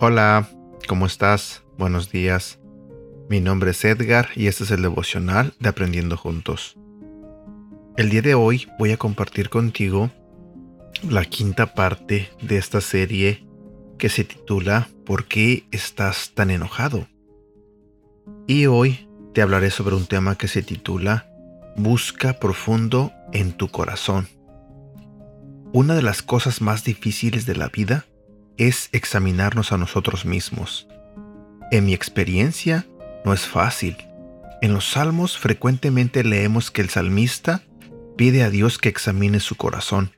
[0.00, 0.48] Hola,
[0.86, 1.64] ¿cómo estás?
[1.76, 2.60] Buenos días.
[3.28, 6.78] Mi nombre es Edgar y este es el devocional de Aprendiendo Juntos.
[7.96, 10.10] El día de hoy voy a compartir contigo
[11.02, 13.47] la quinta parte de esta serie
[13.98, 17.08] que se titula ¿Por qué estás tan enojado?
[18.46, 21.28] Y hoy te hablaré sobre un tema que se titula
[21.76, 24.28] Busca profundo en tu corazón.
[25.72, 28.06] Una de las cosas más difíciles de la vida
[28.56, 30.88] es examinarnos a nosotros mismos.
[31.70, 32.86] En mi experiencia,
[33.24, 33.96] no es fácil.
[34.62, 37.62] En los salmos frecuentemente leemos que el salmista
[38.16, 40.12] pide a Dios que examine su corazón.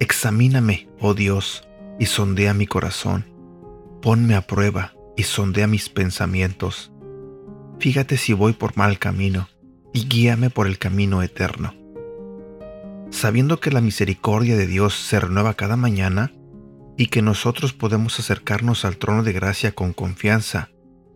[0.00, 1.67] Examíname, oh Dios,
[1.98, 3.26] y sondea mi corazón.
[4.02, 6.92] Ponme a prueba y sondea mis pensamientos.
[7.78, 9.48] Fíjate si voy por mal camino,
[9.92, 11.74] y guíame por el camino eterno.
[13.10, 16.32] Sabiendo que la misericordia de Dios se renueva cada mañana,
[16.96, 20.70] y que nosotros podemos acercarnos al trono de gracia con confianza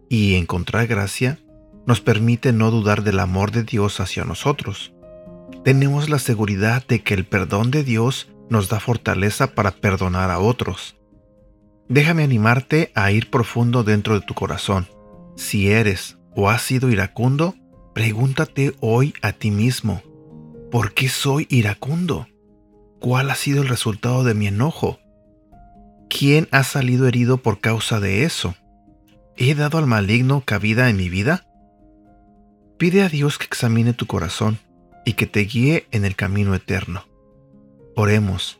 [0.08, 1.40] y encontrar gracia,
[1.86, 4.94] nos permite no dudar del amor de Dios hacia nosotros.
[5.64, 10.38] Tenemos la seguridad de que el perdón de Dios nos da fortaleza para perdonar a
[10.38, 10.96] otros.
[11.88, 14.86] Déjame animarte a ir profundo dentro de tu corazón.
[15.36, 17.56] Si eres o has sido iracundo,
[17.94, 20.02] pregúntate hoy a ti mismo,
[20.70, 22.28] ¿por qué soy iracundo?
[23.00, 25.00] ¿Cuál ha sido el resultado de mi enojo?
[26.08, 28.54] ¿Quién ha salido herido por causa de eso?
[29.36, 31.46] ¿He dado al maligno cabida en mi vida?
[32.78, 34.58] Pide a Dios que examine tu corazón
[35.04, 37.11] y que te guíe en el camino eterno.
[37.94, 38.58] Oremos.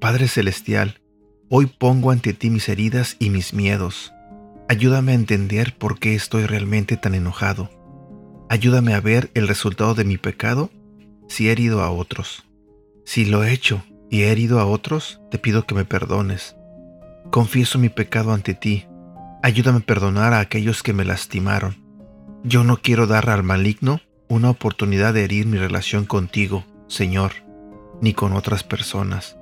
[0.00, 1.00] Padre Celestial,
[1.48, 4.12] hoy pongo ante ti mis heridas y mis miedos.
[4.68, 7.70] Ayúdame a entender por qué estoy realmente tan enojado.
[8.48, 10.70] Ayúdame a ver el resultado de mi pecado
[11.28, 12.44] si he herido a otros.
[13.04, 16.56] Si lo he hecho y he herido a otros, te pido que me perdones.
[17.30, 18.86] Confieso mi pecado ante ti.
[19.44, 21.76] Ayúdame a perdonar a aquellos que me lastimaron.
[22.42, 27.32] Yo no quiero dar al maligno una oportunidad de herir mi relación contigo, Señor,
[28.02, 29.38] ni con otras personas.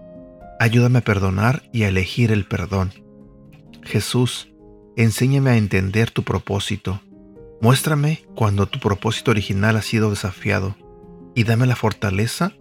[0.61, 2.93] Ayúdame a perdonar y a elegir el perdón.
[3.83, 4.53] Jesús,
[4.97, 7.01] enséñame a entender tu propósito.
[7.63, 10.77] Muéstrame cuando tu propósito original ha sido desafiado
[11.35, 12.53] y dame la fortaleza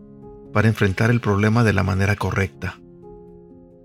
[0.54, 2.80] para enfrentar el problema de la manera correcta.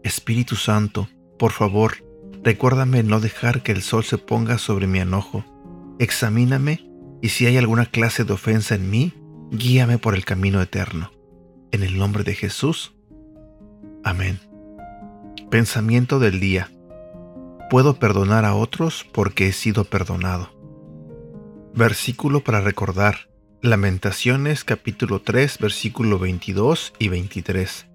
[0.04, 1.08] Espíritu Santo,
[1.38, 2.04] por favor,
[2.44, 5.44] recuérdame no dejar que el sol se ponga sobre mi enojo.
[5.98, 6.88] Examíname
[7.20, 9.12] y si hay alguna clase de ofensa en mí,
[9.50, 11.10] guíame por el camino eterno.
[11.74, 12.94] En el nombre de Jesús.
[14.04, 14.38] Amén.
[15.50, 16.70] Pensamiento del día.
[17.68, 20.50] Puedo perdonar a otros porque he sido perdonado.
[21.74, 23.28] Versículo para recordar.
[23.60, 27.86] Lamentaciones capítulo 3 versículo 22 y 23.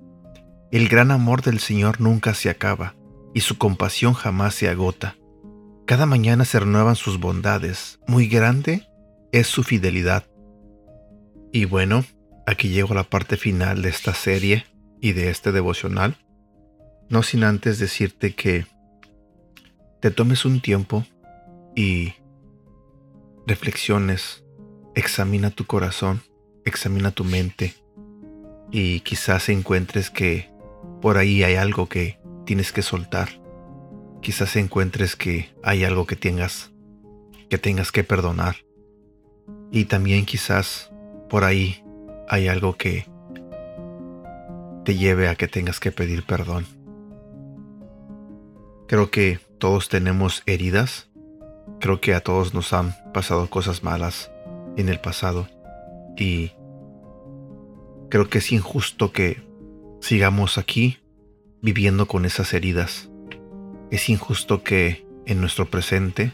[0.73, 2.95] El gran amor del Señor nunca se acaba,
[3.33, 5.15] y su compasión jamás se agota.
[5.85, 8.89] Cada mañana se renuevan sus bondades, muy grande
[9.31, 10.25] es su fidelidad.
[11.53, 12.03] Y bueno,
[12.49, 14.65] aquí llego a la parte final de esta serie
[14.99, 16.17] y de este devocional,
[17.07, 18.65] no sin antes decirte que
[20.01, 21.05] te tomes un tiempo
[21.75, 22.13] y
[23.45, 24.43] reflexiones
[24.95, 26.23] examina tu corazón,
[26.65, 27.75] examina tu mente
[28.71, 30.49] y quizás encuentres que
[31.01, 33.29] por ahí hay algo que tienes que soltar.
[34.21, 36.71] Quizás encuentres que hay algo que tengas
[37.49, 38.57] que tengas que perdonar.
[39.71, 40.91] Y también quizás
[41.29, 41.83] por ahí
[42.29, 43.07] hay algo que
[44.85, 46.65] te lleve a que tengas que pedir perdón.
[48.87, 51.09] Creo que todos tenemos heridas.
[51.79, 54.31] Creo que a todos nos han pasado cosas malas
[54.77, 55.47] en el pasado
[56.17, 56.51] y
[58.09, 59.43] creo que es injusto que
[60.01, 60.99] sigamos aquí
[61.61, 63.09] viviendo con esas heridas.
[63.91, 66.33] Es injusto que en nuestro presente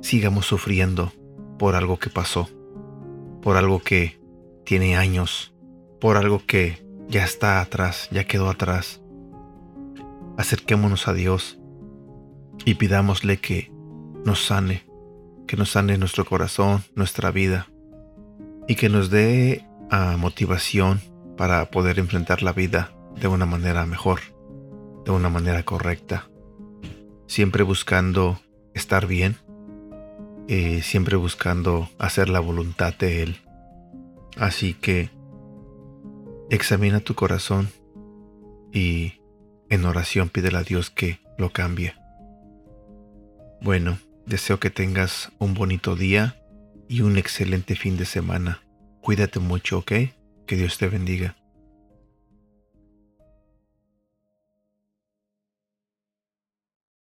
[0.00, 1.12] sigamos sufriendo
[1.58, 2.48] por algo que pasó,
[3.42, 4.18] por algo que
[4.66, 5.54] tiene años,
[6.00, 9.00] por algo que ya está atrás, ya quedó atrás.
[10.36, 11.58] Acerquémonos a Dios
[12.66, 13.72] y pidámosle que
[14.24, 14.84] nos sane
[15.46, 17.68] que nos sane nuestro corazón, nuestra vida
[18.68, 21.00] y que nos dé ah, motivación
[21.36, 24.20] para poder enfrentar la vida de una manera mejor,
[25.04, 26.28] de una manera correcta,
[27.26, 28.40] siempre buscando
[28.74, 29.36] estar bien,
[30.48, 33.40] y siempre buscando hacer la voluntad de Él.
[34.36, 35.10] Así que
[36.50, 37.68] examina tu corazón
[38.72, 39.14] y
[39.68, 41.94] en oración pídele a Dios que lo cambie,
[43.60, 46.36] Bueno, deseo que tengas un bonito día
[46.88, 48.62] y un excelente fin de semana.
[49.00, 49.92] Cuídate mucho, ¿ok?
[50.46, 51.36] Que Dios te bendiga.